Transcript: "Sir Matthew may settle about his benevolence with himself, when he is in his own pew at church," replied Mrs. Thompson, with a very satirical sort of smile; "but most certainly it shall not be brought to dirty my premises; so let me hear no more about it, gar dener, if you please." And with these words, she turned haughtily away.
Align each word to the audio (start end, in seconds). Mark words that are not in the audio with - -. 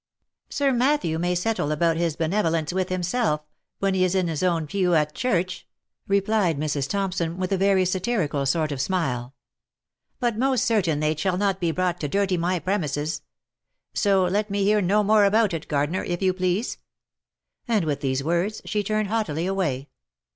"Sir 0.49 0.71
Matthew 0.71 1.19
may 1.19 1.35
settle 1.35 1.71
about 1.71 1.95
his 1.95 2.15
benevolence 2.15 2.73
with 2.73 2.89
himself, 2.89 3.41
when 3.77 3.93
he 3.93 4.03
is 4.03 4.15
in 4.15 4.27
his 4.29 4.41
own 4.41 4.65
pew 4.65 4.95
at 4.95 5.13
church," 5.13 5.67
replied 6.07 6.57
Mrs. 6.57 6.89
Thompson, 6.89 7.37
with 7.37 7.51
a 7.51 7.57
very 7.57 7.85
satirical 7.85 8.47
sort 8.47 8.71
of 8.71 8.81
smile; 8.81 9.35
"but 10.19 10.35
most 10.39 10.65
certainly 10.65 11.09
it 11.09 11.19
shall 11.19 11.37
not 11.37 11.59
be 11.59 11.69
brought 11.69 11.99
to 11.99 12.07
dirty 12.07 12.35
my 12.35 12.57
premises; 12.57 13.21
so 13.93 14.23
let 14.25 14.49
me 14.49 14.63
hear 14.63 14.81
no 14.81 15.03
more 15.03 15.23
about 15.23 15.53
it, 15.53 15.67
gar 15.67 15.85
dener, 15.85 16.03
if 16.03 16.19
you 16.19 16.33
please." 16.33 16.79
And 17.67 17.85
with 17.85 18.01
these 18.01 18.23
words, 18.23 18.59
she 18.65 18.81
turned 18.81 19.09
haughtily 19.09 19.45
away. 19.45 19.87